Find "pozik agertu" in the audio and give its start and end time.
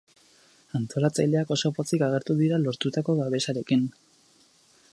1.79-2.37